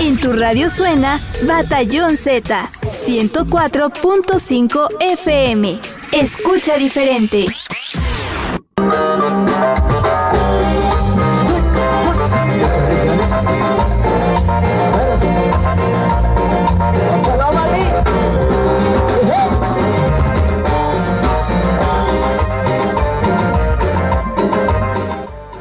[0.00, 5.78] En tu radio suena Batallón Z 104.5 FM.
[6.12, 7.46] Escucha diferente.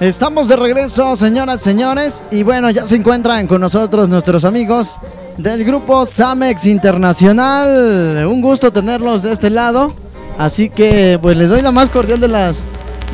[0.06, 4.98] Estamos de regreso, señoras, señores, y bueno, ya se encuentran con nosotros nuestros amigos
[5.36, 8.23] del grupo Samex Internacional.
[8.27, 9.91] Un gusto tenerlos de este lado,
[10.38, 12.66] así que pues les doy la más cordial de las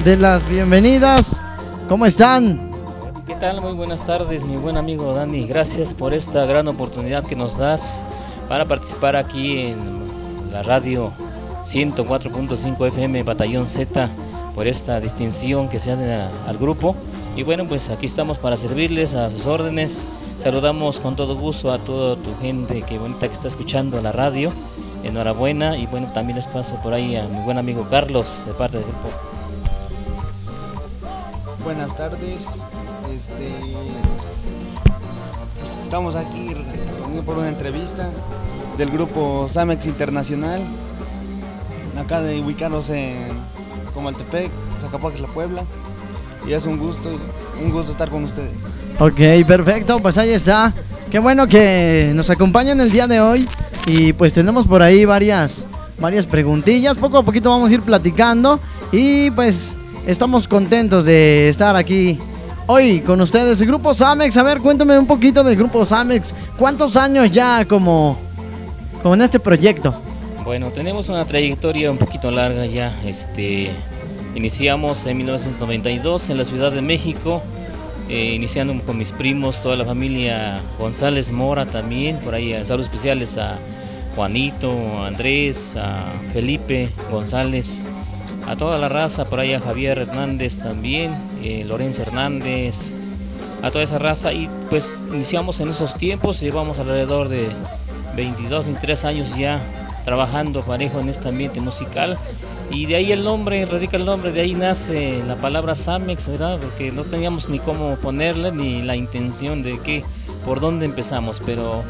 [0.04, 1.40] de las bienvenidas.
[1.88, 2.60] ¿Cómo están?
[3.26, 3.62] ¿Qué tal?
[3.62, 5.48] Muy buenas tardes, mi buen amigo Dani.
[5.48, 8.04] Gracias por esta gran oportunidad que nos das
[8.50, 9.78] para participar aquí en
[10.52, 11.14] la radio
[11.64, 14.10] 104.5 FM Batallón Z
[14.56, 16.14] por esta distinción que se hace
[16.48, 16.96] al grupo.
[17.36, 20.04] Y bueno, pues aquí estamos para servirles a sus órdenes.
[20.42, 24.52] Saludamos con todo gusto a toda tu gente que bonita que está escuchando la radio.
[25.04, 28.78] Enhorabuena y bueno, también les paso por ahí a mi buen amigo Carlos de parte
[28.78, 29.10] del grupo.
[31.64, 32.48] Buenas tardes.
[33.16, 33.48] Este,
[35.84, 36.56] estamos aquí
[37.26, 38.10] por una entrevista
[38.78, 40.62] del grupo Samex Internacional.
[42.00, 43.28] Acá de ubicarnos en
[43.94, 44.50] como Altepec,
[44.82, 45.64] Zacapuaques, La Puebla.
[46.48, 47.10] Y es un gusto,
[47.64, 48.52] un gusto estar con ustedes.
[49.00, 50.74] Ok, perfecto, pues ahí está.
[51.12, 53.48] Qué bueno que nos acompañan el día de hoy.
[53.88, 55.66] Y pues tenemos por ahí varias,
[56.00, 56.98] varias preguntillas.
[56.98, 58.60] Poco a poquito vamos a ir platicando.
[58.92, 59.76] Y pues
[60.08, 62.20] estamos contentos de estar aquí
[62.68, 63.60] hoy con ustedes.
[63.62, 66.34] El grupo Samex, a ver, cuéntame un poquito del grupo Samex.
[66.58, 68.18] ¿Cuántos años ya como,
[69.02, 69.94] como en este proyecto?
[70.44, 72.92] Bueno, tenemos una trayectoria un poquito larga ya.
[73.06, 73.70] Este,
[74.34, 77.44] iniciamos en 1992 en la Ciudad de México,
[78.10, 83.38] eh, iniciando con mis primos, toda la familia González Mora también, por ahí saludos especiales
[83.38, 83.60] a
[84.16, 87.86] Juanito, a Andrés, a Felipe González,
[88.48, 91.12] a toda la raza, por ahí a Javier Hernández también,
[91.44, 92.94] eh, Lorenzo Hernández,
[93.62, 97.48] a toda esa raza y pues iniciamos en esos tiempos, llevamos alrededor de
[98.16, 99.62] 22, 23 años ya
[100.04, 102.18] trabajando parejo en este ambiente musical.
[102.70, 106.58] Y de ahí el nombre, radica el nombre, de ahí nace la palabra Samex, ¿verdad?
[106.62, 110.04] Porque no teníamos ni cómo ponerle, ni la intención de que,
[110.46, 111.42] por dónde empezamos.
[111.46, 111.84] Pero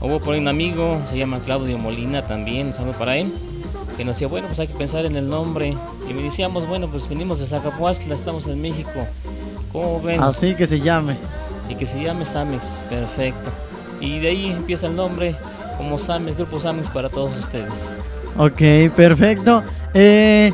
[0.00, 3.32] hubo por ahí un amigo, se llama Claudio Molina también, saludo para él,
[3.96, 5.76] que nos decía, bueno, pues hay que pensar en el nombre.
[6.08, 9.06] Y me decíamos, bueno, pues venimos de Zacapuastla, estamos en México.
[9.72, 10.22] ¿Cómo ven?
[10.22, 11.16] Así que se llame.
[11.68, 13.50] Y que se llame Samex, perfecto.
[14.00, 15.34] Y de ahí empieza el nombre
[15.78, 17.96] como Sames, Grupo Sames para todos ustedes.
[18.36, 19.62] Ok, perfecto.
[19.94, 20.52] Eh,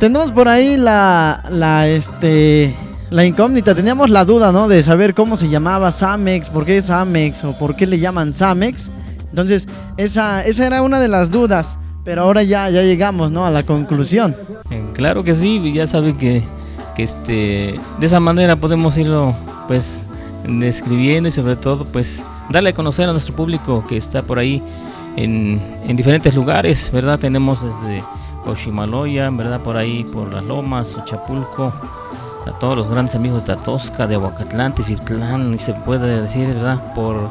[0.00, 2.74] tenemos por ahí la, la, este,
[3.10, 4.66] la incógnita, teníamos la duda, ¿no?
[4.66, 8.90] De saber cómo se llamaba Samex, por qué Samex o por qué le llaman Samex.
[9.30, 13.44] Entonces, esa, esa era una de las dudas, pero ahora ya, ya llegamos, ¿no?
[13.44, 14.34] A la conclusión.
[14.70, 16.42] Eh, claro que sí, ya sabe que,
[16.96, 19.34] que este, de esa manera podemos irlo,
[19.68, 20.04] pues,
[20.46, 24.62] describiendo y sobre todo, pues, darle a conocer a nuestro público que está por ahí
[25.16, 25.60] en,
[25.96, 27.18] diferentes lugares, ¿verdad?
[27.18, 28.02] Tenemos desde
[28.46, 29.60] Oshimaloya, ¿verdad?
[29.60, 31.72] Por ahí, por las Lomas, Ochapulco,
[32.46, 36.94] a todos los grandes amigos de Tatosca, de Aguacatlán, Tizitlán, y se puede decir, ¿verdad?
[36.94, 37.28] Por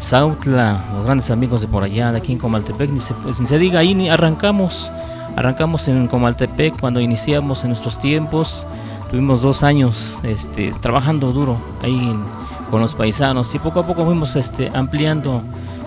[0.00, 3.58] Sautla, los grandes amigos de por allá, de aquí en Comaltepec, ni se, pues, se
[3.58, 4.90] diga, ahí ni arrancamos,
[5.36, 8.66] arrancamos en Comaltepec cuando iniciamos en nuestros tiempos,
[9.10, 12.43] tuvimos dos años este, trabajando duro ahí en
[12.74, 15.42] con los paisanos y poco a poco fuimos este, ampliando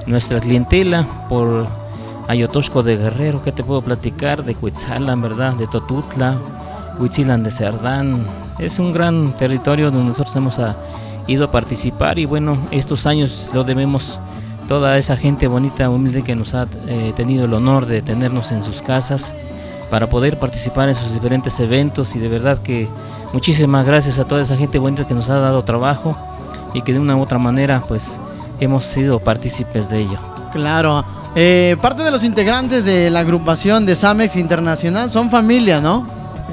[0.06, 1.68] nuestra clientela por
[2.30, 5.52] Ayotosco de Guerrero, que te puedo platicar, de Cuitzalan, ¿verdad?
[5.56, 6.38] De Totutla,
[6.98, 8.26] Huitzilan de Cerdán.
[8.58, 10.78] Es un gran territorio donde nosotros hemos ah,
[11.28, 14.18] ido a participar y bueno, estos años lo debemos
[14.70, 18.64] toda esa gente bonita, humilde que nos ha eh, tenido el honor de tenernos en
[18.64, 19.34] sus casas
[19.90, 22.88] para poder participar en sus diferentes eventos y de verdad que
[23.34, 26.16] muchísimas gracias a toda esa gente bonita que nos ha dado trabajo
[26.78, 28.20] y que de una u otra manera pues
[28.60, 30.20] hemos sido partícipes de ello.
[30.54, 31.04] Claro.
[31.36, 36.08] Eh, parte de los integrantes de la agrupación de Samex Internacional son familia, ¿no?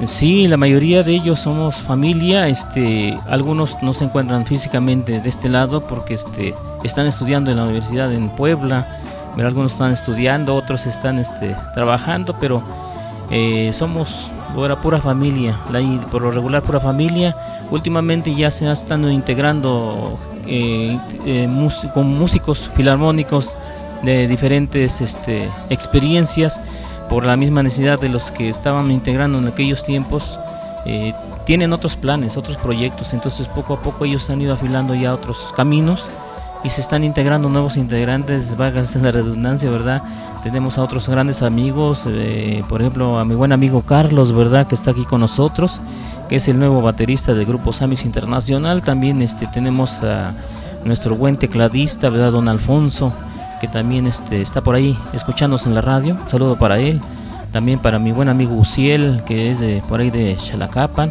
[0.07, 2.49] Sí, la mayoría de ellos somos familia.
[2.49, 7.65] Este, algunos no se encuentran físicamente de este lado porque este, están estudiando en la
[7.65, 9.01] universidad en Puebla.
[9.37, 12.63] Pero algunos están estudiando, otros están este, trabajando, pero
[13.31, 14.31] eh, somos
[14.83, 15.57] pura familia,
[16.13, 17.35] por lo regular pura familia
[17.71, 21.49] últimamente ya se están integrando eh, eh,
[21.95, 23.55] con músicos filarmónicos
[24.03, 26.61] de diferentes este, experiencias
[27.09, 30.39] por la misma necesidad de los que estaban integrando en aquellos tiempos.
[30.85, 31.15] Eh,
[31.47, 35.53] tienen otros planes, otros proyectos, entonces poco a poco ellos han ido afilando ya otros
[35.57, 36.09] caminos
[36.63, 40.03] y se están integrando nuevos integrantes, vagas en la redundancia, ¿verdad?
[40.43, 42.07] Tenemos a otros grandes amigos,
[42.69, 44.67] por ejemplo a mi buen amigo Carlos, ¿verdad?
[44.67, 45.81] Que está aquí con nosotros,
[46.29, 48.83] que es el nuevo baterista del grupo Samis Internacional.
[48.83, 50.33] También este, tenemos a
[50.85, 52.33] nuestro buen tecladista, ¿verdad?
[52.33, 53.13] Don Alfonso,
[53.61, 56.17] que también este, está por ahí escuchándonos en la radio.
[56.23, 57.01] Un saludo para él.
[57.53, 61.11] También para mi buen amigo Uciel, que es de por ahí de Chalacapan.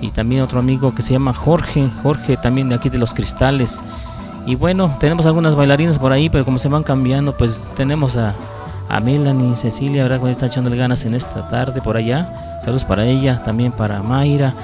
[0.00, 3.80] Y también otro amigo que se llama Jorge, Jorge también de aquí de Los Cristales.
[4.46, 8.34] Y bueno, tenemos algunas bailarinas por ahí, pero como se van cambiando, pues tenemos a,
[8.88, 10.20] a Melanie, Cecilia, ¿verdad?
[10.20, 12.58] Que está echándole ganas en esta tarde por allá.
[12.60, 14.54] Saludos para ella, también para Mayra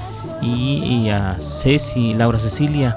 [0.41, 2.95] y, y a Ceci, Laura Cecilia,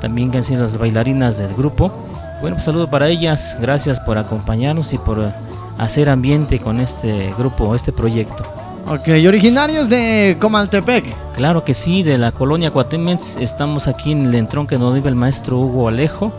[0.00, 1.92] también que han sido las bailarinas del grupo.
[2.40, 5.32] Bueno, pues saludo para ellas, gracias por acompañarnos y por
[5.78, 8.44] hacer ambiente con este grupo, este proyecto.
[8.88, 11.04] Ok, ¿y originarios de Comaltepec?
[11.34, 15.08] Claro que sí, de la colonia Cuatemets, estamos aquí en el entrón que nos vive
[15.08, 16.32] el maestro Hugo Alejo,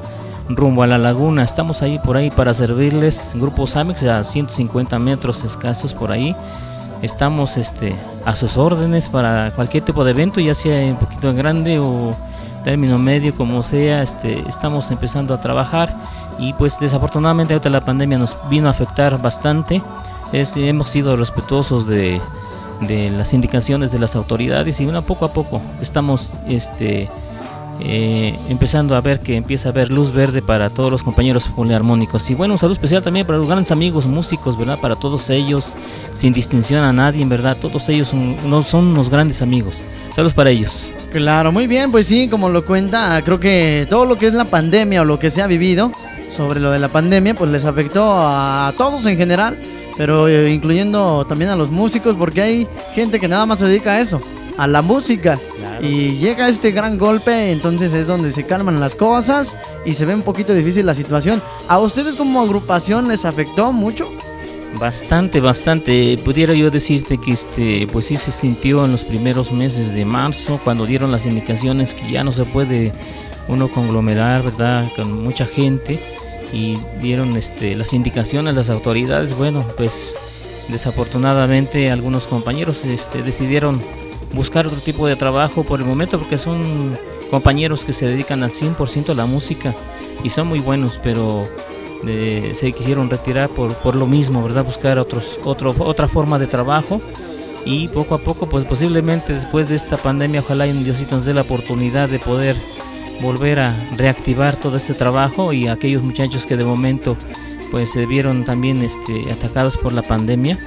[0.50, 5.44] rumbo a la laguna, estamos ahí por ahí para servirles, Grupo Samex a 150 metros
[5.44, 6.36] escasos por ahí,
[7.02, 7.96] estamos este,
[8.26, 12.16] a sus órdenes para cualquier tipo de evento, ya sea un poquito grande o
[12.64, 15.94] término medio, como sea, este, estamos empezando a trabajar.
[16.40, 19.82] Y pues desafortunadamente ahorita la pandemia nos vino a afectar bastante,
[20.34, 22.22] hemos sido respetuosos de,
[22.82, 27.10] las indicaciones de las autoridades y bueno, poco a poco estamos este,
[27.80, 32.30] eh, empezando a ver que empieza a haber luz verde para todos los compañeros poliarmónicos.
[32.30, 34.80] Y bueno, un saludo especial también para los grandes amigos músicos, ¿verdad?
[34.80, 35.74] Para todos ellos,
[36.12, 39.84] sin distinción a nadie, en verdad, todos ellos son, son unos grandes amigos.
[40.16, 40.92] Saludos para ellos.
[41.12, 44.46] Claro, muy bien, pues sí, como lo cuenta, creo que todo lo que es la
[44.46, 45.92] pandemia o lo que se ha vivido
[46.36, 49.58] sobre lo de la pandemia, pues les afectó a todos en general,
[49.96, 53.94] pero eh, incluyendo también a los músicos, porque hay gente que nada más se dedica
[53.94, 54.22] a eso,
[54.58, 55.40] a la música.
[55.82, 59.56] Y llega este gran golpe, entonces es donde se calman las cosas
[59.86, 61.42] y se ve un poquito difícil la situación.
[61.68, 64.12] ¿A ustedes como agrupación les afectó mucho?
[64.80, 66.18] Bastante, bastante.
[66.24, 70.60] Pudiera yo decirte que este, pues sí se sintió en los primeros meses de marzo,
[70.64, 72.92] cuando dieron las indicaciones que ya no se puede
[73.48, 74.90] uno conglomerar, ¿verdad?
[74.96, 76.00] Con mucha gente
[76.52, 79.36] y dieron este, las indicaciones las autoridades.
[79.36, 83.82] Bueno, pues desafortunadamente algunos compañeros este, decidieron
[84.34, 86.98] buscar otro tipo de trabajo por el momento porque son
[87.30, 89.74] compañeros que se dedican al 100% a la música
[90.24, 91.46] y son muy buenos, pero
[92.08, 94.64] eh, se quisieron retirar por, por lo mismo, ¿verdad?
[94.64, 97.00] Buscar otros, otro, otra forma de trabajo
[97.66, 101.34] y poco a poco, pues posiblemente después de esta pandemia, ojalá y Diosito nos dé
[101.34, 102.56] la oportunidad de poder
[103.22, 107.18] volver a reactivar todo este trabajo y aquellos muchachos que de momento
[107.72, 110.58] pues se vieron también este, atacados por la pandemia,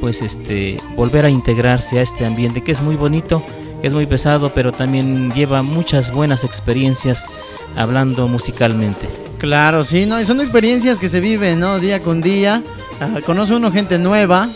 [0.00, 3.42] pues este, volver a integrarse a este ambiente que es muy bonito,
[3.82, 7.26] es muy pesado, pero también lleva muchas buenas experiencias
[7.76, 9.08] hablando musicalmente.
[9.38, 11.78] Claro, sí, no, y son experiencias que se viven, ¿no?
[11.78, 12.62] Día con día.
[13.00, 14.48] Ah, conoce uno gente nueva,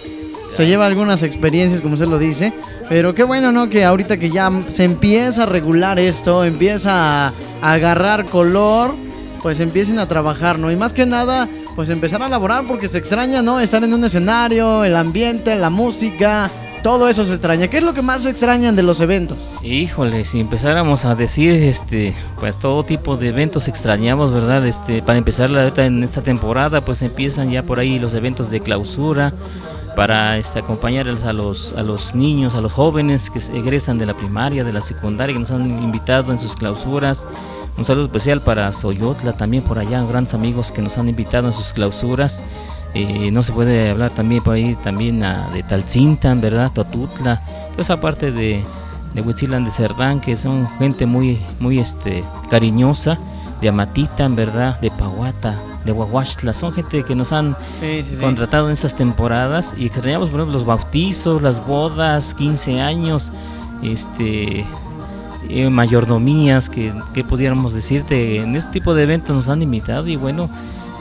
[0.50, 2.52] se lleva algunas experiencias, como usted lo dice.
[2.88, 3.68] Pero qué bueno, ¿no?
[3.68, 7.32] Que ahorita que ya se empieza a regular esto, empieza a
[7.62, 8.94] agarrar color,
[9.42, 10.72] pues empiecen a trabajar, ¿no?
[10.72, 13.60] Y más que nada, pues empezar a laborar porque se extraña, ¿no?
[13.60, 16.50] Estar en un escenario, el ambiente, la música,
[16.82, 17.68] todo eso se extraña.
[17.68, 19.58] ¿Qué es lo que más se extrañan de los eventos?
[19.62, 24.66] Híjole, si empezáramos a decir, este, pues todo tipo de eventos extrañamos, ¿verdad?
[24.66, 28.60] Este, para empezar la en esta temporada, pues empiezan ya por ahí los eventos de
[28.60, 29.32] clausura
[29.94, 34.14] para este, acompañar a los, a los niños, a los jóvenes que egresan de la
[34.14, 37.26] primaria, de la secundaria, que nos han invitado en sus clausuras.
[37.80, 41.54] Un saludo especial para Soyotla, también por allá, grandes amigos que nos han invitado en
[41.54, 42.42] sus clausuras.
[42.92, 46.70] Eh, no se puede hablar también por ahí también de Talcintan, ¿verdad?
[46.74, 48.62] Totutla, toda esa parte de,
[49.14, 53.16] de Huitzilan de Cerdán, que son gente muy, muy este, cariñosa,
[53.62, 54.78] de Amatitan, ¿verdad?
[54.80, 58.20] De Pahuata, de Huahuachtla, son gente que nos han Sí, sí, sí.
[58.20, 63.32] contratado en estas temporadas y extrañamos por ejemplo los bautizos, las bodas, 15 años,
[63.82, 64.66] este
[65.48, 70.16] eh, mayordomías, que, que pudiéramos decirte, en este tipo de eventos nos han invitado y
[70.16, 70.50] bueno,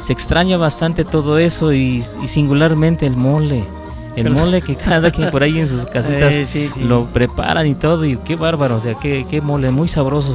[0.02, 3.64] se extraña bastante todo eso y, y singularmente el mole.
[4.16, 6.84] El mole que cada quien por ahí en sus casitas Eh, sí, sí.
[6.84, 10.34] lo preparan y todo y qué bárbaro, o sea, qué, qué mole, muy sabroso.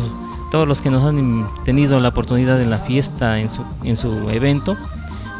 [0.50, 4.30] Todos los que nos han tenido la oportunidad en la fiesta, en su, en su
[4.30, 4.76] evento,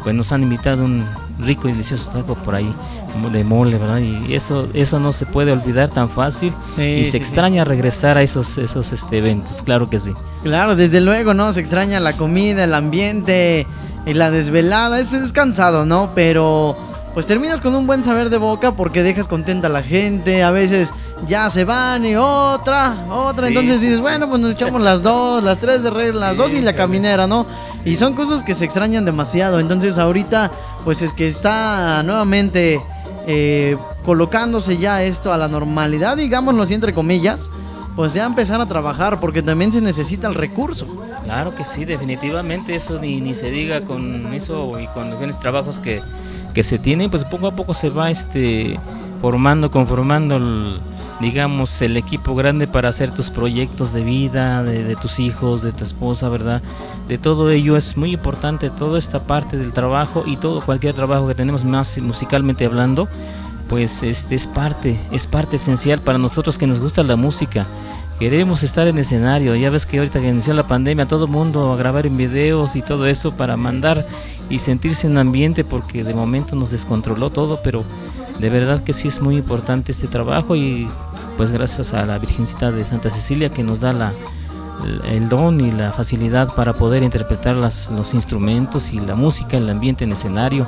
[0.03, 1.05] pues nos han invitado un
[1.39, 2.73] rico y delicioso taco por ahí
[3.31, 3.99] de mole, ¿verdad?
[3.99, 7.17] Y eso, eso no se puede olvidar tan fácil Sí, y se sí.
[7.17, 10.11] extraña regresar a esos, esos este, eventos, claro que sí.
[10.43, 11.53] Claro, desde luego, ¿no?
[11.53, 13.65] Se extraña la comida, el ambiente
[14.05, 14.99] y la desvelada.
[14.99, 16.09] Eso es cansado, ¿no?
[16.13, 16.75] Pero
[17.13, 20.43] pues terminas con un buen saber de boca porque dejas contenta a la gente.
[20.43, 20.89] A veces
[21.27, 23.47] ya se van y otra, otra.
[23.47, 26.51] Sí, Entonces dices, bueno, pues nos echamos las dos, las tres de regla, las dos
[26.53, 27.45] y la caminera, ¿no?
[27.85, 29.59] Y son cosas que se extrañan demasiado.
[29.61, 30.51] Entonces ahorita,
[30.85, 32.79] pues es que está nuevamente
[33.27, 33.75] eh,
[34.05, 37.49] colocándose ya esto a la normalidad, digámoslo así entre comillas,
[37.95, 40.85] pues ya empezar a trabajar porque también se necesita el recurso.
[41.23, 45.79] Claro que sí, definitivamente eso ni, ni se diga con eso y con los trabajos
[45.79, 46.01] que,
[46.53, 48.79] que se tienen, pues poco a poco se va este
[49.21, 50.79] formando, conformando el,
[51.19, 55.83] digamos, el equipo grande para hacer tus proyectos de vida, de, tus hijos, de tu
[55.83, 56.61] esposa, ¿verdad?
[57.07, 61.27] De todo ello es muy importante, toda esta parte del trabajo y todo cualquier trabajo
[61.27, 63.07] que tenemos más musicalmente hablando,
[63.69, 67.65] pues este es parte, es parte esencial para nosotros que nos gusta la música.
[68.19, 71.75] Queremos estar en escenario, ya ves que ahorita que inició la pandemia, todo mundo a
[71.75, 74.07] grabar en videos y todo eso para mandar
[74.49, 77.83] y sentirse en ambiente porque de momento nos descontroló todo, pero
[78.39, 80.87] de verdad que sí es muy importante este trabajo y
[81.37, 84.13] pues gracias a la Virgencita de Santa Cecilia que nos da la,
[85.09, 89.69] el don y la facilidad para poder interpretar las, los instrumentos y la música, el
[89.69, 90.65] ambiente en escenario.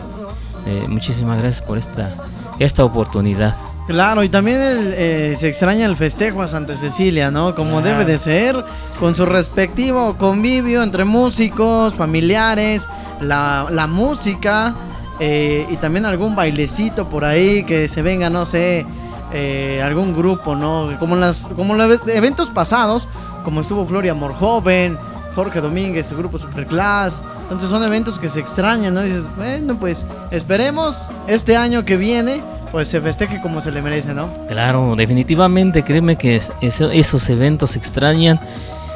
[0.65, 2.13] Eh, muchísimas gracias por esta,
[2.59, 3.55] esta oportunidad.
[3.88, 7.55] Claro, y también eh, se extraña el festejo a Santa Cecilia, ¿no?
[7.55, 8.62] Como debe de ser,
[9.00, 12.86] con su respectivo convivio entre músicos, familiares,
[13.21, 14.75] la, la música
[15.19, 18.86] eh, y también algún bailecito por ahí que se venga, no sé,
[19.33, 20.89] eh, algún grupo, ¿no?
[21.00, 23.07] Como en las como los eventos pasados,
[23.43, 24.97] como estuvo Floria Amor Joven,
[25.36, 27.21] Jorge Domínguez, el grupo Superclass.
[27.43, 29.01] Entonces son eventos que se extrañan, ¿no?
[29.01, 34.13] Dices, bueno, pues esperemos este año que viene, pues se festeje como se le merece,
[34.13, 34.29] ¿no?
[34.47, 38.39] Claro, definitivamente, créeme que esos eventos se extrañan.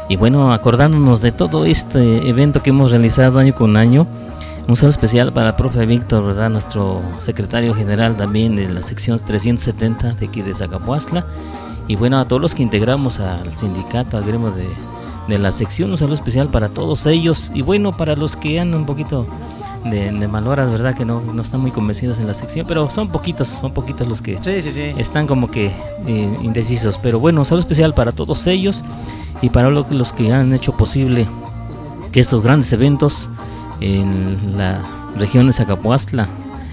[0.09, 4.05] Y bueno, acordándonos de todo este evento que hemos realizado año con año,
[4.71, 6.49] un saludo especial para el profe Víctor, ¿verdad?
[6.49, 11.25] Nuestro secretario general también de la sección 370 de aquí de Zacapuastla.
[11.89, 15.97] Y bueno, a todos los que integramos al sindicato, al gremio de, la sección, un
[15.97, 17.51] saludo especial para todos ellos.
[17.53, 19.27] Y bueno, para los que andan un poquito
[19.83, 20.95] de, de malhoras, ¿verdad?
[20.95, 24.21] Que no, no, están muy convencidos en la sección, pero son poquitos, son poquitos los
[24.21, 24.39] que
[24.97, 25.65] están como que
[26.07, 26.97] eh, indecisos.
[27.03, 28.85] Pero bueno, un saludo especial para todos ellos
[29.41, 31.27] y para los que han hecho posible
[32.13, 33.29] que estos grandes eventos
[33.81, 34.79] en la
[35.17, 36.27] región de Zacapuastla,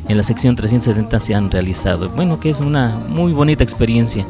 [0.07, 2.09] en la sección 370 se han realizado.
[2.11, 4.25] Bueno, que es una muy bonita experiencia.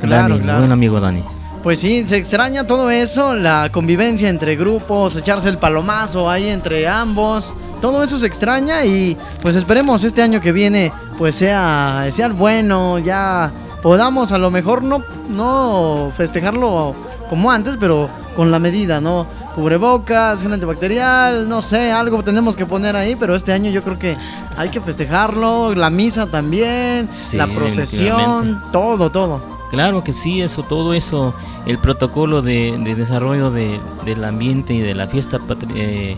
[0.00, 1.22] Claro, Dani, buen amigo Dani.
[1.62, 6.86] Pues sí, se extraña todo eso, la convivencia entre grupos, echarse el palomazo ahí entre
[6.86, 7.54] ambos.
[7.80, 12.98] Todo eso se extraña y pues esperemos este año que viene pues sea, sea bueno,
[12.98, 13.50] ya
[13.82, 16.94] podamos a lo mejor no, no festejarlo
[17.28, 19.26] como antes, pero con la medida, ¿no?
[19.54, 23.98] Cubrebocas, gel antibacterial, no sé, algo tenemos que poner ahí, pero este año yo creo
[23.98, 24.16] que
[24.56, 29.40] hay que festejarlo, la misa también, la procesión, todo, todo.
[29.70, 31.34] Claro que sí, eso, todo eso,
[31.66, 35.38] el protocolo de, desarrollo del ambiente y de la fiesta
[35.74, 36.16] eh,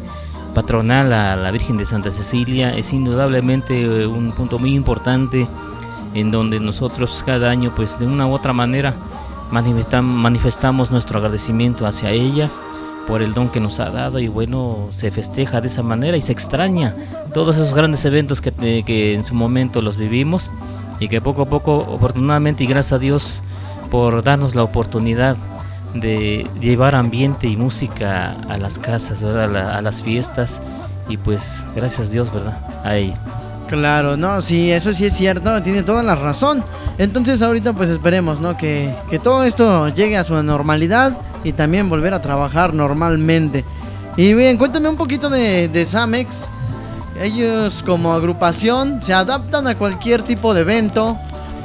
[0.55, 5.47] patronal a la Virgen de Santa Cecilia es indudablemente eh, un punto muy importante
[6.15, 8.95] en donde nosotros cada año, pues de una u otra manera,
[9.51, 12.51] manifestamos nuestro agradecimiento hacia ella
[13.07, 16.23] por el don que nos ha dado y bueno, se festeja de esa manera y
[16.23, 16.95] se extraña
[17.33, 20.51] todos esos grandes eventos que, que en su momento los vivimos
[20.99, 23.43] y que poco a poco, oportunadamente y gracias a Dios
[23.91, 25.37] por darnos la oportunidad
[25.95, 30.61] de llevar ambiente y música a las casas, A, a, las fiestas
[31.09, 32.59] y pues gracias a Dios, ¿verdad?
[32.85, 33.17] A ella.
[33.69, 36.63] Claro, no, sí, eso sí es cierto, tiene toda la razón.
[36.99, 38.57] Entonces ahorita pues esperemos, ¿no?
[38.57, 43.65] Que, todo esto llegue a su normalidad y también volver a trabajar normalmente.
[44.17, 46.49] Y bien, cuéntame un poquito de, de Samex.
[47.21, 51.19] Ellos como agrupación se adaptan a cualquier tipo de evento.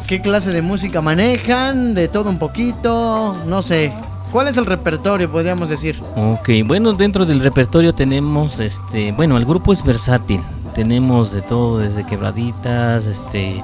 [0.07, 1.93] ¿Qué clase de música manejan?
[1.93, 3.93] De todo un poquito, no sé.
[4.31, 5.99] ¿Cuál es el repertorio, podríamos decir?
[6.15, 10.41] Ok, bueno, dentro del repertorio tenemos, este, bueno, el grupo es versátil
[10.73, 13.63] tenemos de todo, desde quebraditas, este,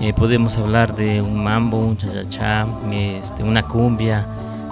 [0.00, 1.96] eh, podemos hablar de un mambo, un
[2.28, 4.26] cha este, una cumbia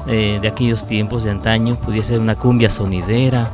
[0.07, 3.51] eh, de aquellos tiempos de antaño, podría ser una cumbia sonidera,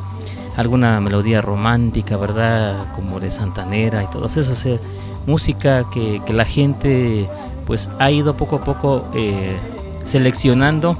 [0.56, 2.92] alguna melodía romántica, ¿verdad?
[2.94, 4.78] Como de Santanera y todo eso, o
[5.26, 7.28] música que, la gente
[7.66, 9.56] pues ha ido poco a poco eh,
[10.04, 10.96] seleccionando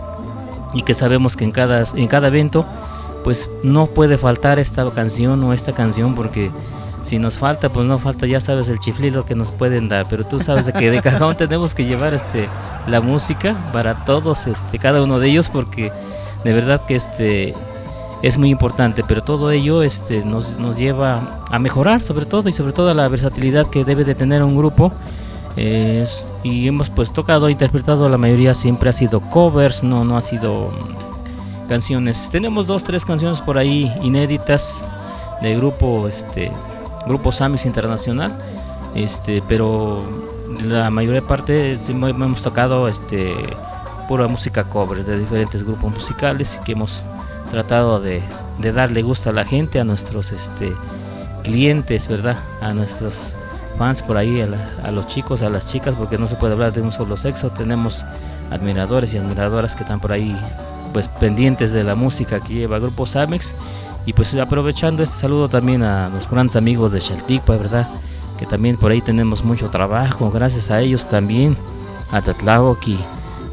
[0.75, 2.67] y que sabemos que en cada, en cada evento
[3.25, 6.51] pues no puede faltar esta canción o esta canción porque
[7.03, 10.25] si nos falta, pues no falta, ya sabes, el chiflido que nos pueden dar, pero
[10.25, 12.49] tú sabes que de cajón tenemos que llevar este
[12.87, 15.93] la música para todos, este, cada uno de ellos, porque
[16.45, 17.55] de verdad que este
[18.23, 22.53] es muy importante, pero todo ello este, nos, nos lleva a mejorar sobre todo y
[22.53, 24.93] sobre todo la versatilidad que debe de tener un grupo.
[26.43, 30.71] y hemos pues tocado, interpretado, la mayoría siempre ha sido covers, no, no ha sido
[31.69, 32.29] canciones.
[32.31, 34.83] Tenemos dos, tres canciones por ahí inéditas
[35.43, 36.51] del grupo este
[37.07, 38.33] grupo Samis Internacional
[38.95, 40.03] este pero
[40.65, 43.35] la mayoría parte hemos tocado este
[44.09, 47.05] pura música covers de diferentes grupos musicales y que hemos
[47.51, 48.23] tratado de,
[48.59, 50.73] de darle gusto a la gente a nuestros este
[51.43, 53.35] clientes verdad a nuestros
[53.79, 54.43] fans por ahí
[54.83, 57.51] a, los chicos a las chicas porque no se puede hablar de un solo sexo.
[57.51, 58.05] Tenemos
[58.51, 60.37] admiradores y admiradoras que están por ahí
[60.93, 63.55] pues pendientes de la música que lleva Grupo Samex
[64.09, 67.87] y pues aprovechando este saludo también a los grandes amigos de Chaltipa, ¿verdad?
[68.39, 71.55] Que también por ahí tenemos mucho trabajo, gracias a ellos también,
[72.11, 72.99] a Tatlaoki,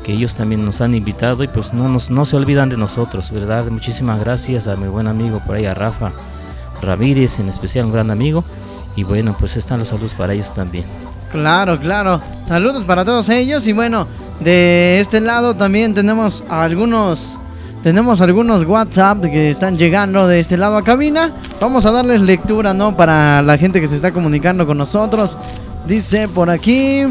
[0.05, 3.31] que ellos también nos han invitado y pues no, nos, no se olvidan de nosotros,
[3.31, 3.65] ¿verdad?
[3.65, 6.13] Muchísimas gracias a mi buen amigo por ahí, a Rafa
[6.81, 8.45] Ramírez, en especial un gran amigo.
[8.95, 10.85] Y bueno, pues están los saludos para ellos también.
[11.33, 12.21] Claro, claro.
[12.47, 14.07] Saludos para todos ellos y bueno,
[14.39, 17.38] de este lado también tenemos algunos
[17.86, 21.30] tenemos algunos WhatsApp que están llegando de este lado a cabina.
[21.62, 22.98] Vamos a darles lectura, ¿no?
[22.98, 25.38] Para la gente que se está comunicando con nosotros.
[25.86, 27.04] Dice por aquí.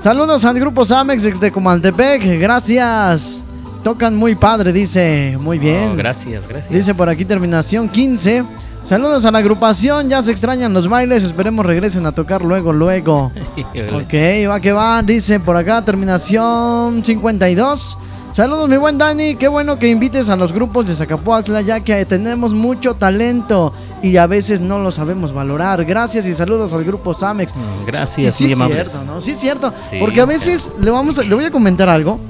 [0.00, 2.38] Saludos al grupo Samex de Comaltepec.
[2.38, 3.42] Gracias.
[3.82, 5.36] Tocan muy padre, dice.
[5.40, 5.90] Muy bien.
[5.94, 6.72] Oh, gracias, gracias.
[6.72, 8.44] Dice por aquí terminación 15.
[8.84, 13.32] Saludos a la agrupación, ya se extrañan los bailes, esperemos regresen a tocar luego, luego.
[13.92, 14.14] ok,
[14.48, 17.98] va que va, dice por acá, terminación 52.
[18.36, 22.04] Saludos mi buen Dani, qué bueno que invites a los grupos de Zacapoaxla ya que
[22.04, 25.86] tenemos mucho talento y a veces no lo sabemos valorar.
[25.86, 27.56] Gracias y saludos al grupo Samex.
[27.56, 29.22] Mm, gracias, sí, es cierto, ¿no?
[29.22, 32.20] Sí es cierto, porque a veces le vamos le voy a comentar algo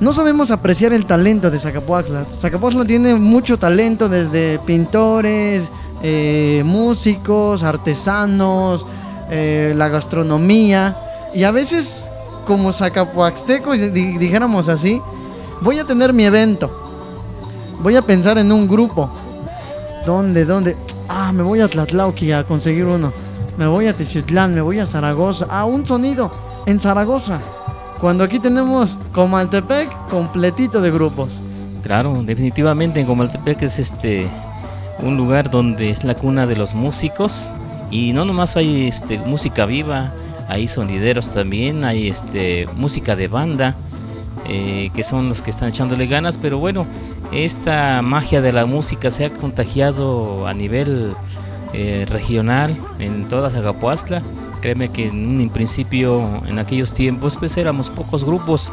[0.00, 2.24] no sabemos apreciar el talento de Zacapoaxla.
[2.24, 5.68] Zacapoaxla tiene mucho talento desde pintores,
[6.02, 8.84] eh, músicos, artesanos,
[9.30, 10.96] eh, la gastronomía.
[11.32, 12.08] Y a veces,
[12.46, 15.00] como zacapoaxtecos, dijéramos así,
[15.60, 16.70] voy a tener mi evento.
[17.82, 19.10] Voy a pensar en un grupo.
[20.06, 20.44] ¿Dónde?
[20.44, 20.76] ¿Dónde?
[21.08, 23.12] Ah, me voy a Tlatlauqui a conseguir uno.
[23.58, 25.46] Me voy a Teciutlán, me voy a Zaragoza.
[25.50, 26.30] Ah, un sonido
[26.66, 27.40] en Zaragoza.
[28.00, 31.30] Cuando aquí tenemos Comaltepec completito de grupos.
[31.82, 34.28] Claro, definitivamente en Comaltepec es este
[35.00, 37.50] un lugar donde es la cuna de los músicos
[37.90, 40.12] y no nomás hay este música viva,
[40.48, 43.74] hay sonideros también, hay este música de banda
[44.48, 46.86] eh, que son los que están echándole ganas, pero bueno,
[47.32, 51.14] esta magia de la música se ha contagiado a nivel
[51.72, 54.22] eh, regional en toda Zagapuastla
[54.60, 58.72] Créeme que en principio, en aquellos tiempos, pues éramos pocos grupos.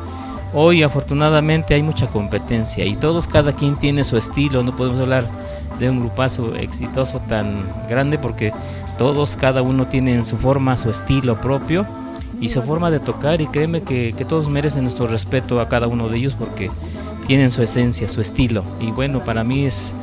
[0.53, 4.63] Hoy afortunadamente hay mucha competencia y todos, cada quien tiene su estilo.
[4.63, 5.27] No podemos hablar
[5.79, 8.51] de un grupazo exitoso tan grande porque
[8.97, 11.85] todos, cada uno tiene su forma, su estilo propio
[12.39, 15.87] y su forma de tocar y créeme que, que, todos merecen nuestro respeto a cada
[15.87, 16.69] uno de ellos porque
[17.27, 19.93] tienen su esencia, su estilo y bueno, para mí es,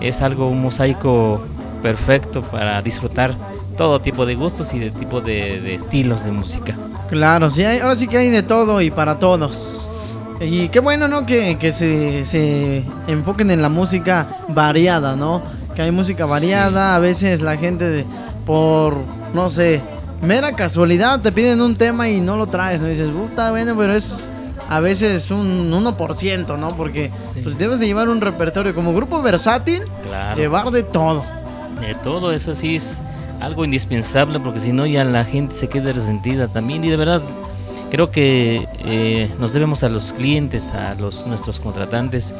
[0.00, 1.40] es algo, un mosaico
[1.82, 3.34] perfecto para disfrutar
[3.76, 6.74] todo tipo de gustos y de tipo de, estilos de música.
[7.08, 9.88] Claro, sí, ahora sí que hay de todo y para todos.
[10.40, 11.24] Y qué bueno, ¿no?
[11.24, 15.42] Que, se, se, enfoquen en la música variada, ¿no?
[15.74, 18.04] Que hay música variada, a veces la gente
[18.48, 18.96] por,
[19.34, 19.78] no sé,
[20.22, 22.86] mera casualidad te piden un tema y no lo traes, ¿no?
[22.86, 24.26] dices, puta, bueno, pero es
[24.70, 26.74] a veces un 1%, ¿no?
[26.74, 27.10] Porque
[27.42, 29.82] pues debes de llevar un repertorio como grupo versátil,
[30.34, 31.26] llevar de todo.
[31.78, 33.02] De todo, eso sí es
[33.38, 37.20] algo indispensable porque si no ya la gente se queda resentida también y de verdad
[37.90, 42.34] creo que eh, nos debemos a los clientes, a los nuestros contratantes,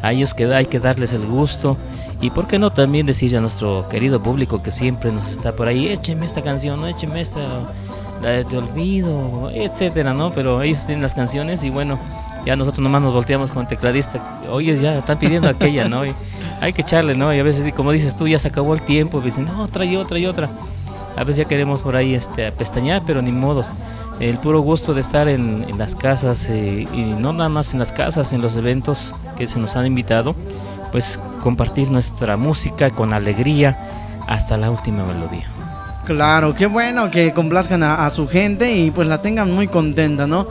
[0.00, 1.76] a ellos que hay que darles el gusto
[2.20, 5.68] y por qué no también decir a nuestro querido público que siempre nos está por
[5.68, 7.40] ahí, écheme esta canción, no écheme esta,
[8.22, 10.30] la de Te Olvido, etcétera, ¿no?
[10.30, 11.98] Pero ellos tienen las canciones y bueno,
[12.44, 16.04] ya nosotros nomás nos volteamos con tecladista, oye, ya están pidiendo aquella, ¿no?
[16.04, 16.14] Y
[16.60, 17.32] hay que echarle, ¿no?
[17.34, 19.96] Y a veces, como dices tú, ya se acabó el tiempo, y dicen, no, trae
[19.96, 20.48] otra y otra.
[21.16, 23.72] A veces ya queremos por ahí este, pestañear, pero ni modos.
[24.20, 27.92] El puro gusto de estar en, las casas, eh, y no nada más en las
[27.92, 30.36] casas, en los eventos que se nos han invitado,
[30.92, 33.78] pues compartir nuestra música con alegría
[34.28, 35.46] hasta la última melodía.
[36.06, 40.26] Claro, qué bueno que complazcan a, a su gente y pues la tengan muy contenta,
[40.26, 40.46] ¿no?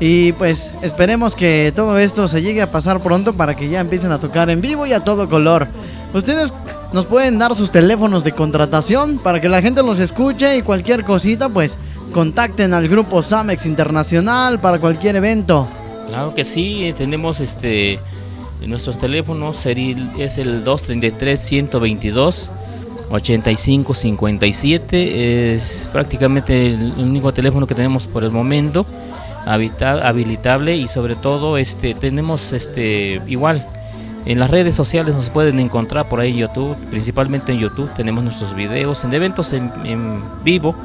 [0.00, 4.10] Y pues esperemos que todo esto se llegue a pasar pronto para que ya empiecen
[4.10, 5.68] a tocar en vivo y a todo color.
[6.12, 6.52] Ustedes
[6.92, 11.04] nos pueden dar sus teléfonos de contratación para que la gente los escuche y cualquier
[11.04, 11.78] cosita pues
[12.12, 15.66] contacten al grupo Samex Internacional para cualquier evento.
[16.08, 17.98] Claro que sí, tenemos este
[18.66, 22.50] nuestros teléfonos es el 233 122
[23.10, 28.86] 8557 es prácticamente el único teléfono que tenemos por el momento
[29.46, 33.62] habilitable y sobre todo este tenemos este igual
[34.24, 38.22] En las redes sociales nos pueden encontrar por ahí en YouTube, principalmente en YouTube tenemos
[38.22, 40.76] nuestros videos, en eventos en, en vivo,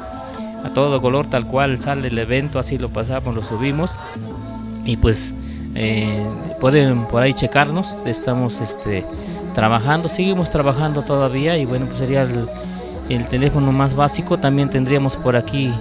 [0.64, 3.96] a todo color, tal cual sale el evento, así lo pasamos, lo subimos.
[4.84, 5.36] Y pues
[5.80, 6.26] eh,
[6.60, 9.04] pueden por ahí checarnos, estamos este,
[9.54, 12.48] trabajando, seguimos trabajando todavía y bueno, pues sería el,
[13.08, 14.38] el teléfono más básico.
[14.38, 15.72] También tendríamos por aquí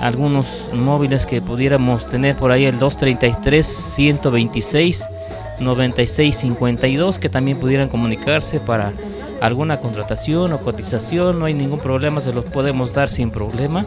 [0.00, 5.08] algunos móviles que pudiéramos tener por ahí el 233 126
[5.60, 8.94] 9652 que también pudieran comunicarse para
[9.42, 13.84] alguna contratación o cotización, no hay ningún problema, se los podemos dar sin problema.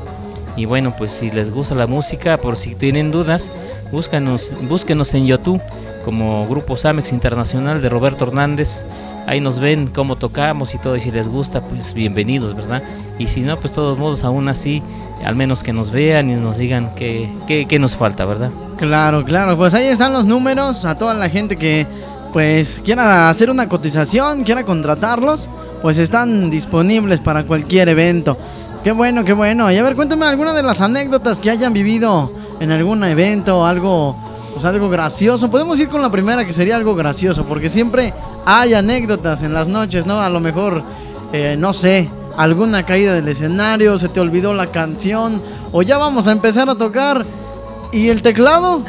[0.56, 3.52] Y bueno, pues si les gusta la música, por si tienen dudas,
[3.92, 5.62] búscanos, búsquenos en YouTube
[6.08, 8.86] como Grupo Samex Internacional de Roberto Hernández.
[9.26, 12.82] Ahí nos ven cómo tocamos y todo, y si les gusta, pues bienvenidos, ¿verdad?
[13.20, 14.82] Y si no, pues todos modos, aún así,
[15.26, 18.52] al menos que nos vean y nos digan qué, qué, nos falta, ¿verdad?
[18.78, 21.86] Claro, claro, pues ahí están los números a toda la gente que
[22.32, 25.50] pues quiera hacer una cotización, quiera contratarlos,
[25.82, 28.38] pues están disponibles para cualquier evento.
[28.82, 29.70] Qué bueno, qué bueno.
[29.72, 34.16] Y a ver, cuéntame alguna de las anécdotas que hayan vivido en algún evento, algo,
[34.54, 35.50] pues algo gracioso.
[35.50, 38.14] Podemos ir con la primera que sería algo gracioso, porque siempre
[38.46, 40.22] hay anécdotas en las noches, ¿no?
[40.22, 40.82] A lo mejor,
[41.34, 45.42] eh, no sé, alguna caída del escenario, se te olvidó la canción,
[45.72, 47.26] o ya vamos a empezar a tocar
[47.92, 48.82] y el teclado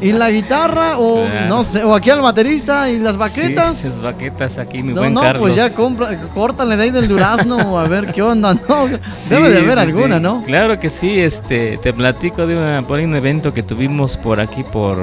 [0.00, 3.78] y la guitarra o no sé, o aquí al baterista y las baquetas.
[3.78, 5.40] Sí, esas baquetas aquí, mi no, buen no, Carlos.
[5.42, 8.88] pues ya compra, córtale de ahí del durazno a ver qué onda, ¿no?
[9.10, 10.20] Sí, Debe de haber sí, alguna.
[10.20, 10.42] ¿no?
[10.44, 14.62] Claro que sí, este, te platico de una, por un evento que tuvimos por aquí,
[14.62, 14.96] por,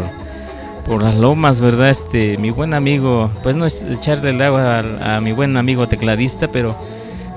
[0.87, 1.89] por las lomas, ¿verdad?
[1.89, 5.87] Este, mi buen amigo, pues no es echarle el agua a, a mi buen amigo
[5.87, 6.75] tecladista, pero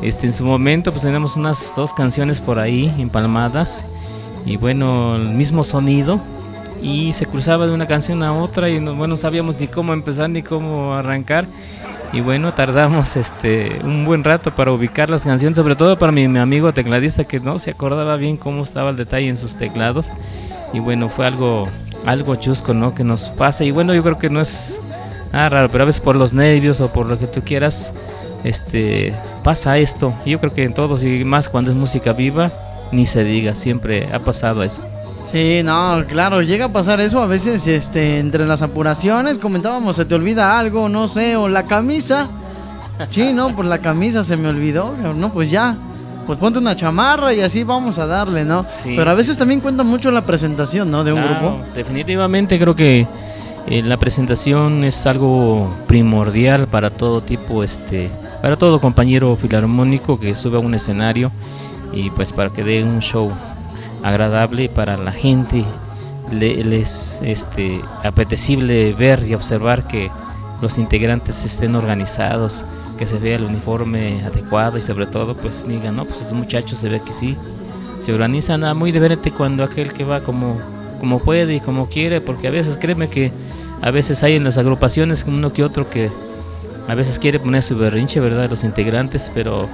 [0.02, 3.85] este, en su momento pues tenemos unas dos canciones por ahí empalmadas
[4.44, 6.20] y bueno, el mismo sonido
[6.82, 10.28] y se cruzaba de una canción a otra y no, bueno, sabíamos ni cómo empezar
[10.28, 11.46] ni cómo arrancar.
[12.12, 16.28] Y bueno, tardamos este un buen rato para ubicar las canciones, sobre todo para mi,
[16.28, 20.08] mi amigo tecladista que no se acordaba bien cómo estaba el detalle en sus teclados.
[20.74, 21.66] Y bueno, fue algo
[22.04, 22.94] algo chusco, ¿no?
[22.94, 23.64] Que nos pasa.
[23.64, 24.78] Y bueno, yo creo que no es
[25.32, 27.92] nada raro, pero a veces por los nervios o por lo que tú quieras,
[28.44, 30.12] este pasa esto.
[30.26, 32.50] Yo creo que en todos y más cuando es música viva,
[32.90, 34.91] ni se diga, siempre ha pasado eso.
[35.32, 40.04] Sí, no, claro, llega a pasar eso a veces este entre las apuraciones, comentábamos, se
[40.04, 42.28] te olvida algo, no sé, o la camisa.
[43.10, 45.74] Sí, no, pues la camisa se me olvidó, no, pues ya.
[46.26, 48.62] Pues ponte una chamarra y así vamos a darle, ¿no?
[48.62, 49.18] Sí, Pero a sí.
[49.18, 51.02] veces también cuenta mucho la presentación, ¿no?
[51.02, 51.64] De un Claro, grupo.
[51.74, 53.06] Definitivamente creo que
[53.66, 58.08] eh, la presentación es algo primordial para todo tipo, este,
[58.40, 61.32] para todo compañero filarmónico que sube a un escenario
[61.92, 63.32] y pues para que dé un show
[64.02, 65.64] agradable para la gente,
[66.32, 70.10] le- les este, apetecible ver y observar que
[70.60, 72.64] los integrantes estén organizados,
[72.98, 76.78] que se vea el uniforme adecuado y sobre todo pues digan, no, pues estos muchachos
[76.78, 77.36] se ve que sí,
[78.04, 80.56] se organizan ah, muy diferente cuando aquel que va como,
[81.00, 83.32] como puede y como quiere, porque a veces créeme que
[83.80, 86.10] a veces hay en las agrupaciones uno que otro que
[86.88, 88.50] a veces quiere poner su berrinche, ¿verdad?
[88.50, 89.68] Los integrantes, pero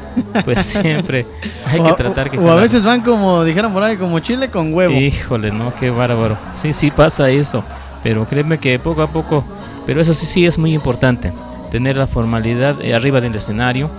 [0.44, 1.26] pues siempre
[1.66, 2.38] hay que O- tratar que...
[2.38, 2.62] o, a jalar.
[2.62, 4.94] veces van como, dijeron por ahí, como chile con huevo.
[4.94, 6.36] Híjole, no, qué bárbaro.
[6.52, 7.64] Sí, sí pasa eso,
[8.02, 9.44] pero créeme que poco a poco,
[9.86, 11.32] pero eso sí, sí es muy importante,
[11.70, 13.90] tener la formalidad eh, arriba del escenario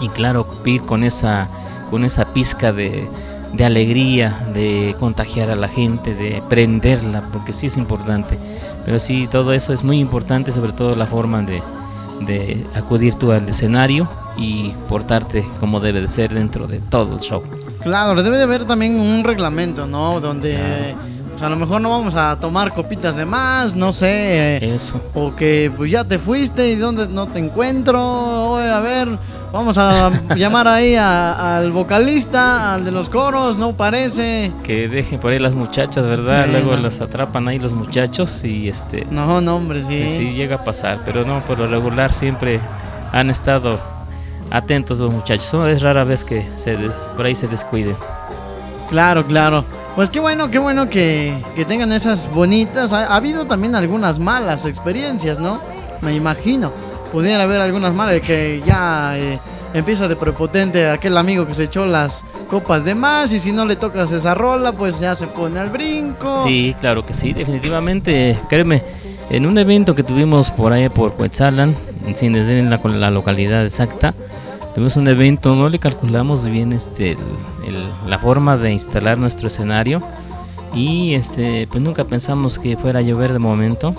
[0.00, 1.48] y claro, ir con esa,
[1.90, 3.06] con esa pizca de,
[3.52, 8.38] de alegría, de contagiar a la gente, de prenderla, porque sí es importante.
[8.84, 11.62] Pero sí, todo eso es muy importante, sobre todo la forma de,
[12.20, 17.20] de acudir tú al escenario y portarte como debe de ser dentro de todo el
[17.20, 17.42] show.
[17.82, 20.20] Claro, debe de haber también un reglamento, ¿no?
[20.20, 20.94] Donde
[21.30, 24.56] pues, a lo mejor no vamos a tomar copitas de más, no sé.
[24.58, 25.00] eh, Eso.
[25.14, 28.50] O que pues ya te fuiste y donde no te encuentro.
[28.52, 29.08] Oye, a ver,
[29.52, 34.52] vamos a llamar ahí a- al vocalista, al de los coros, no parece.
[34.62, 36.44] que dejen por ahí las muchachas, ¿verdad?
[36.46, 36.82] Sí, Luego no.
[36.82, 40.06] las atrapan ahí los muchachos y este No, no, hombre, sí.
[40.10, 42.60] sí llega a pasar, pero no, por lo regular siempre
[43.12, 43.78] han estado
[44.50, 45.52] atentos los muchachos.
[45.68, 47.96] Es rara vez que se des- por ahí se descuiden.
[48.88, 49.64] Claro, claro.
[49.94, 52.92] Pues qué bueno, qué bueno que, que tengan esas bonitas.
[52.92, 55.60] Ha, ha habido también algunas malas experiencias, ¿no?
[56.02, 56.72] Me imagino.
[57.12, 59.38] Pudiera haber algunas malas que ya eh,
[59.74, 63.64] empieza de prepotente aquel amigo que se echó las copas de más y si no
[63.64, 66.44] le tocas esa rola, pues ya se pone al brinco.
[66.44, 68.82] Sí, claro que sí, definitivamente, créeme,
[69.30, 71.74] en un evento que tuvimos por ahí por Cuetzalan,
[72.14, 74.12] sin decir la, la localidad exacta,
[74.74, 77.16] tuvimos un evento, no le calculamos bien este
[78.08, 80.00] la forma de instalar nuestro escenario
[80.74, 83.94] y este pues nunca pensamos que fuera a llover de momento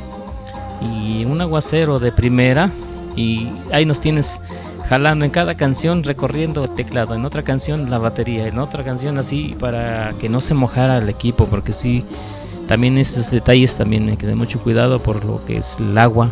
[0.82, 2.70] y un aguacero de primera
[3.16, 4.40] y ahí nos tienes
[4.92, 9.56] jalando en cada canción recorriendo teclado, en otra canción la batería, en otra canción así
[9.60, 12.04] para que no se mojara el equipo, porque sí,
[12.68, 16.30] también esos detalles también hay que tener mucho cuidado por lo que es el agua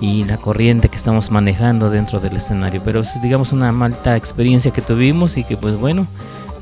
[0.00, 4.70] y la corriente que estamos manejando dentro del escenario, pero es digamos una malta experiencia
[4.70, 6.06] que tuvimos y que pues bueno,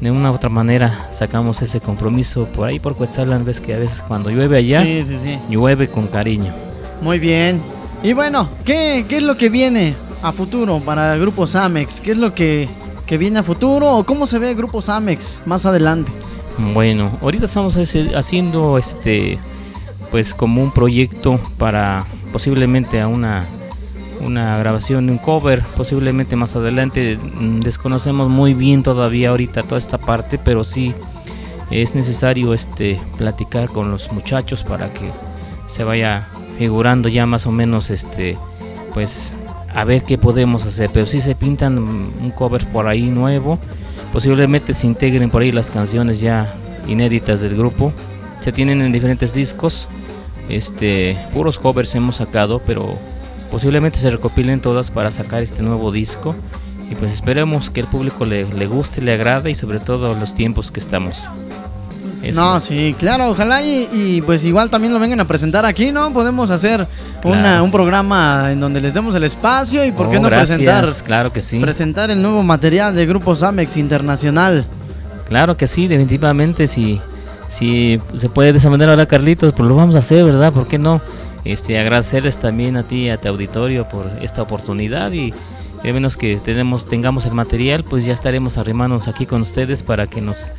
[0.01, 3.79] de una u otra manera sacamos ese compromiso por ahí por Quetzalán, ves que a
[3.79, 4.83] veces cuando llueve allá,
[5.51, 6.53] llueve con cariño.
[7.03, 7.61] Muy bien.
[8.03, 12.01] Y bueno, ¿qué, ¿qué es lo que viene a futuro para el Grupo Samex?
[12.01, 12.69] ¿Qué es lo que,
[13.07, 16.13] que viene a futuro o cómo se ve el Grupo Samex más adelante?
[16.75, 19.39] Bueno, ahorita estamos haciendo este
[20.11, 23.47] pues como un proyecto para posiblemente a una
[24.21, 27.19] una grabación un cover, posiblemente más adelante.
[27.19, 30.95] Mm, desconocemos muy bien todavía ahorita toda esta parte, pero sí
[31.71, 35.11] es necesario este platicar con los muchachos para que
[35.69, 38.37] se vaya figurando ya más o menos este
[38.93, 39.35] pues
[39.75, 43.59] a ver qué podemos hacer, pero si se pintan un cover por ahí nuevo,
[44.13, 46.53] posiblemente se integren por ahí las canciones ya
[46.89, 47.93] inéditas del grupo.
[48.41, 49.89] Se tienen en diferentes discos.
[50.49, 52.99] Este, puros covers hemos sacado, pero
[53.51, 56.35] posiblemente se recopilen todas para sacar este nuevo disco.
[56.91, 60.35] Y pues esperemos que el público le, le guste, le agrade y sobre todo los
[60.35, 61.29] tiempos que estamos.
[62.35, 66.13] No, sí, claro, ojalá y, pues igual también lo vengan a presentar aquí, ¿no?
[66.13, 66.87] Podemos hacer
[67.25, 70.89] un programa en donde les demos el espacio y por qué oh, no presentar.
[71.05, 71.59] Claro que sí.
[71.61, 74.65] Presentar el nuevo material de Grupo Samex Internacional.
[75.29, 77.01] Claro que sí, definitivamente, si,
[77.49, 80.53] si se puede de esa manera ahora, Carlitos, pues lo vamos a hacer, ¿verdad?
[80.53, 81.01] ¿Por qué no?
[81.45, 85.33] Este, agradecerles también a ti y a tu auditorio por esta oportunidad y
[85.83, 90.07] de menos que tenemos, tengamos el material, pues ya estaremos arrimándonos aquí con ustedes para
[90.07, 90.51] que nos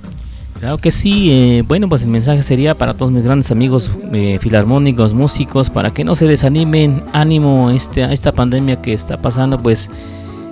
[0.59, 4.39] Claro que sí, eh, bueno pues el mensaje sería para todos mis grandes amigos eh,
[4.41, 9.59] filarmónicos, músicos, para que no se desanimen, ánimo este, a esta pandemia que está pasando,
[9.59, 9.91] pues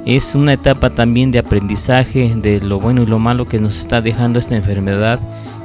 [0.07, 4.01] es una etapa también de aprendizaje de lo bueno y lo malo que nos está
[4.01, 5.21] dejando esta enfermedad.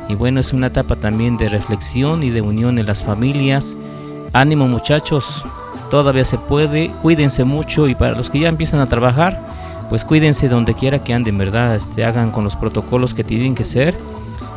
[0.10, 3.78] Y bueno es una etapa también de reflexión y de unión en las familias,
[4.34, 5.46] ánimo muchachos,
[5.90, 9.40] todavía se puede, cuídense mucho y para los que ya empiezan a trabajar,
[9.90, 11.78] pues cuídense donde quiera que anden, ¿verdad?
[11.78, 13.96] Este, hagan con los protocolos que tienen que ser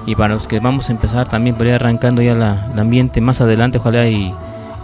[0.07, 3.21] y para los que vamos a empezar también por ir arrancando ya la, el ambiente
[3.21, 4.33] más adelante, ojalá y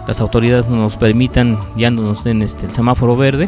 [0.07, 3.47] las autoridades nos permitan, ya nos den este, el semáforo verde,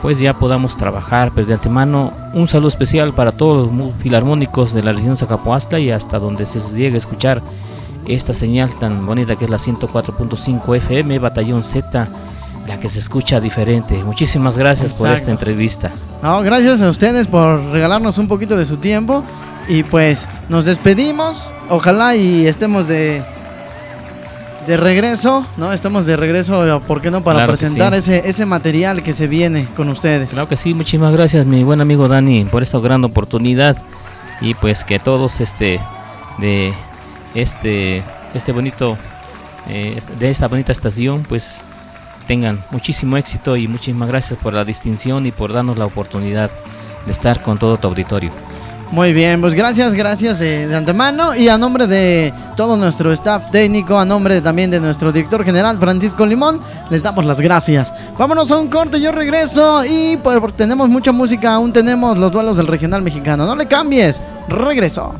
[0.00, 1.30] pues ya podamos trabajar.
[1.34, 5.90] Pero de antemano, un saludo especial para todos los filarmónicos de la región Zacapoastla y
[5.90, 7.42] hasta donde se llegue a escuchar
[8.06, 12.08] esta señal tan bonita que es la 104.5 FM, Batallón Z,
[12.66, 14.02] la que se escucha diferente.
[14.04, 15.90] Muchísimas gracias por esta entrevista.
[16.22, 19.22] No, gracias a ustedes por regalarnos un poquito de su tiempo.
[19.70, 21.52] Y pues nos despedimos.
[21.68, 23.22] Ojalá y estemos de,
[24.66, 25.72] de regreso, ¿no?
[25.72, 27.22] Estamos de regreso, ¿por qué no?
[27.22, 30.30] Para presentar ese, ese material que se viene con ustedes.
[30.30, 33.76] Claro que sí, muchísimas gracias, mi buen amigo Dani, por esta gran oportunidad.
[34.40, 35.78] Y pues que todos este
[36.38, 36.74] de
[37.36, 38.02] este
[38.34, 38.98] este bonito
[39.68, 41.60] eh, de esta bonita estación pues
[42.26, 46.50] tengan muchísimo éxito y muchísimas gracias por la distinción y por darnos la oportunidad
[47.06, 48.32] de estar con todo tu auditorio.
[48.92, 53.96] Muy bien, pues gracias, gracias de, antemano y a nombre de todo nuestro staff técnico,
[53.96, 57.94] a nombre también de nuestro director general Francisco Limón, les damos las gracias.
[58.18, 62.56] Vámonos a un corte, yo regreso y pues, tenemos mucha música, aún tenemos los duelos
[62.56, 63.46] del regional mexicano.
[63.46, 65.14] No le cambies, regreso.